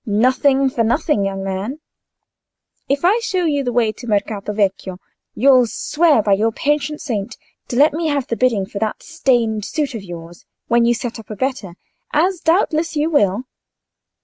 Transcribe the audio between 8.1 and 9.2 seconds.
the bidding for that